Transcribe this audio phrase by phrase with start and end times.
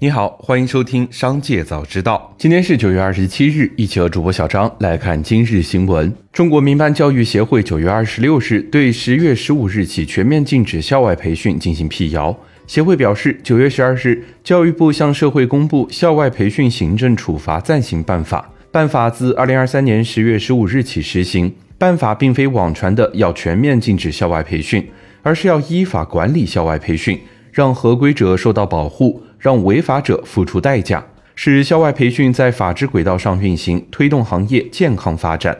[0.00, 2.32] 你好，欢迎收听《商界早知道》。
[2.40, 6.14] 今天是九月二十七日，一起和主播小张来看今日新闻。
[6.32, 12.38] 中国民办教育协会九月二十六日对十月十五日起全面禁止校外培训进行辟谣。
[12.68, 21.52] 协会表示，九月十二日，教育部向社会公布《校外培训行政处罚暂行办法》，办法自二零二三年十月十五日起实行。
[21.76, 24.88] 办法并非网传的要全面禁止校外培训，
[25.24, 27.18] 而是要依法管理校外培训，
[27.50, 29.24] 让合规者受到保护。
[29.38, 31.04] 让违法者付出代价，
[31.34, 35.56] 使校外培训在法治轨道上运行，推动行业健康发展。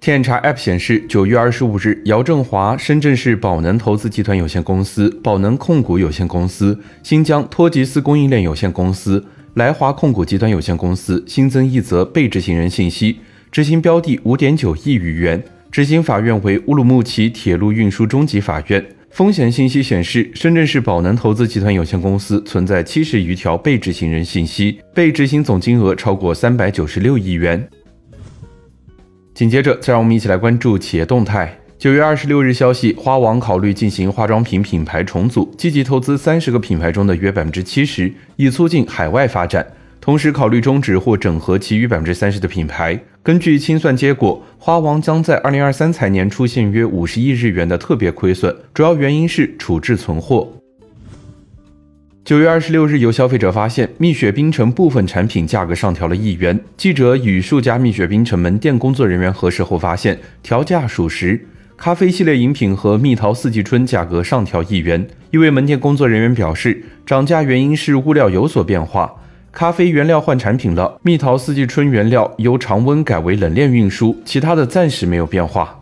[0.00, 13.20] 天眼查 App 显示，九月二十五日，姚振华深圳市宝能投资集团有限公司、宝能控股有限公司、新疆托吉斯供应链有限公司、来华控股集团有限公司新增一则被执行人信息，
[13.52, 18.84] 执行标的五点九亿余元，执行法院为乌鲁木齐铁路运输中级法院。
[19.12, 27.68] 风险信息显示，深圳市宝能投资集团有限公司存在七十余条被执行人信息，被执行总金额超过三百九十六亿元。
[29.34, 31.58] 紧接着，再让我们一起来关注企业动态。
[31.78, 39.66] 九月二十六日消息，花王考虑进行化妆品品牌重组，积极投资三十个品牌中的约百分之七十，以促进海外发展。
[40.02, 43.00] 同时考虑终止或整合其余百分之三十的品牌。
[43.22, 50.54] 根据清算结果，花王将在二零二三财年出现约五十亿日元的特别亏损，主要原因是处置存货。
[52.24, 56.58] 九月二十六日，有消费者发现蜜雪冰城部分产品价格上调了一元。
[56.76, 61.46] 记者与数家蜜雪冰城门店工作人员核实后发现，调价属实。
[61.76, 65.06] 咖啡系列饮品和蜜桃四季春价格上调一元。
[65.30, 69.12] 一位门店工作人员表示，涨价原因是物料有所变化。
[69.52, 75.78] 咖啡原料换产品了，蜜桃四季春原料由常温改为冷链运输，其他的暂时没有变化。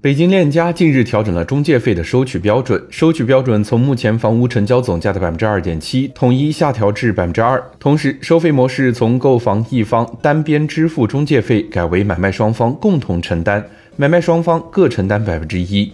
[0.00, 13.62] 北京链家近日调整了中介费的收取标准，收取标准从目前房屋成交总价的百分之二点七统一下调至百分之二，同时收费模式从购房一方单边支付中介费改为买卖双方共同承担，
[13.96, 15.92] 买卖双方各承担百分之一。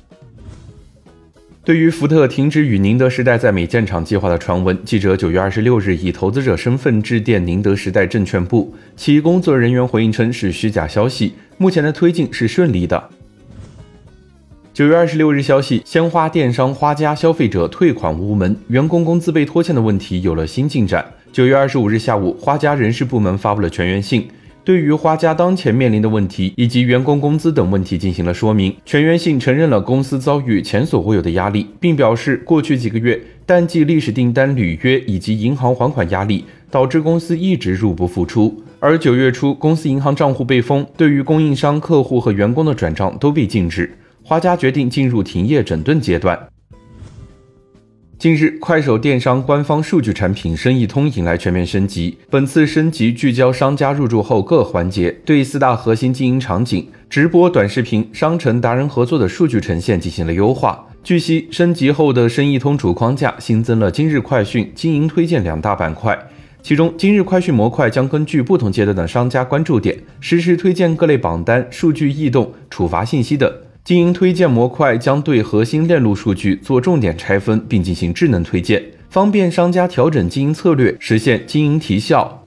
[1.65, 13.03] 对于福特停止与宁德时代在美建厂计划的传闻，记者九月二十六日以投资者身份致电宁德时代证券部，其工作人员回应称是虚假消息，目前的推进是顺利的。
[14.75, 21.03] 九月二十六日消息，鲜花电商花家消费者退款无门，员工工资被拖欠的问题有了新进展。
[21.33, 24.29] 九月二十五日下午，花家人事部门发布了全员信。
[24.65, 38.63] 对于花家当前面临的问题以及员工工资等问题进行了说明，全员信承认了公司遭遇前所未有的压力，并表示过去几个月淡季历史订单履约以及银行还款压力，导致公司一直入不敷出。
[38.81, 46.39] 而九月初，公司银行账户被封，对于供应商、客户和员工的转账都被禁止，花家决定进入停业整顿阶段。
[48.25, 52.17] 近日，快手电商官方数据产品生意通迎来全面升级。
[52.31, 60.87] 本次升级聚焦商家入驻后各环节，对四大核心经营场景——直播、短视频、商城、达人合作的数据呈现进行了优化。
[61.03, 66.19] 据悉，升级后的生意通主框架新增了今日快讯、经营推荐两大板块，
[66.63, 73.53] 其中今日快讯模块将根据不同阶段的商家关注点，实时推荐各类榜单、数据异动、处罚信息等。
[73.85, 82.47] 经营推荐模块将对核心链路数据做重点拆分，并进行智能推荐，方便商家调整经营策略，实现经营提效。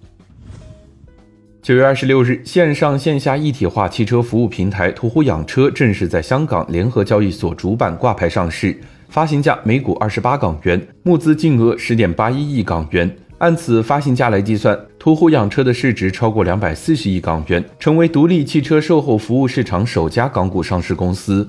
[1.61, 8.75] 九月二十六日，线上线下一体化汽车服务平台途虎养车正式在香港联合交易所主板挂牌上市，
[9.07, 13.15] 发行价每股二十八港元，募资金额十点八一亿港元。
[13.39, 21.47] 按此发行价来计算，途虎养车的市值超过两百四十亿港元，成为独立汽车售后服务市场首家港股上市公司。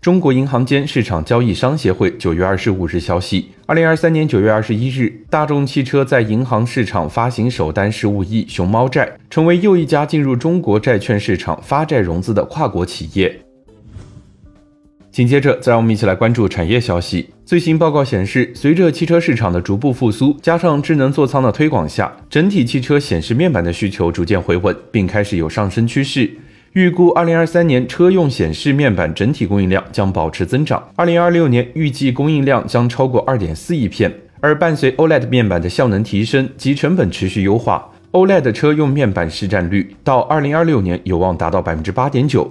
[0.00, 13.40] 中国银行间市场交易商协会九月二十五日消息，二零二三年九月二十一日，大众汽车在银行市场发行首单十五亿熊猫债，成为又一家进入中国债券市场发债融资的跨国企业。
[15.12, 17.28] 紧接着，再让我们一起来关注产业消息。
[17.44, 26.30] 最新报告显示，随着汽车市场的逐步复苏，加上智能座舱的推广下，整体汽车显示面板的需求逐渐回稳，并开始有上升趋势。
[26.72, 34.10] 预估二零二三年车用显示面板整体供应量将保持增长，二零二六年预计供应量将超过二点四亿片。
[34.40, 42.50] 而伴随 OLED 面板的效能提升及成本持续优化，OLED 车用面板市占率到二零二六年有望达到百分之八点九。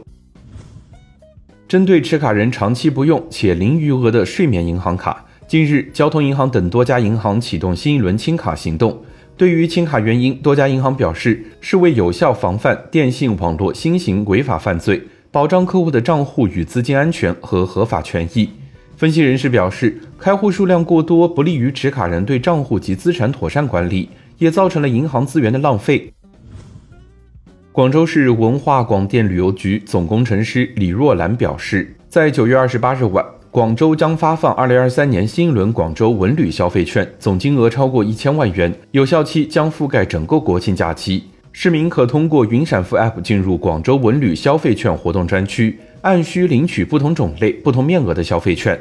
[1.72, 9.02] 针对持卡人长期不用且零余额的睡眠银行卡，近日，交通银行等多家银行启动新一轮清卡行动。
[9.38, 15.02] 对于清卡原因，多家银行表示是为有效防范电信网络新型违法犯罪，
[15.32, 18.50] 保障客户的账户与资金安全和合法权益。
[18.98, 24.10] 分析人士表示，开户数量过多不利于持卡人对账户及资产妥善管理，
[24.40, 26.12] 也造成了银行资源的浪费。
[27.74, 41.24] 广州市文化广电旅游局总工程师李若兰表示，在九月二十八日晚，广州将发放二零二三年新一轮广州文旅消费券，总金额超过一千万元，有效期将覆盖整个国庆假期。
[41.54, 45.80] 市民可通过云闪付 App 进入广州文旅消费券活动专区。
[46.02, 48.78] 按需领取不同种类、不同面额的消费券。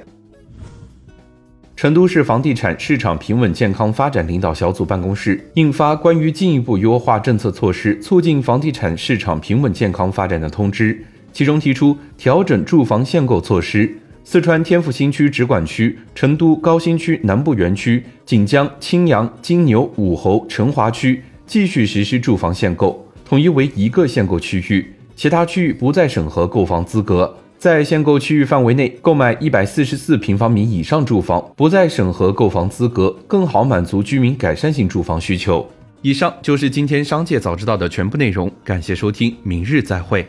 [1.81, 13.91] 成都市房地产市场平稳健康发展领导小组办公室印发关于进一步优化政策措施，促进房地产市场平稳健康发展的通知，其中提出调整住房限购措施。
[14.25, 24.85] 四川天府新区直管区、成都高新区南部园区、锦江、青羊、金牛、武侯、成华区继续实施住房限购，统一为一个限购区域。
[25.17, 35.69] 其他区域不再审核购房资格，在限购区域范围内购买一百四十四平方米以上住房不再审核购房资格，更好满足居民改善性住房需求。
[36.01, 40.27] 以上就是今天商界早知道的全部内容，感谢收听，明日再会。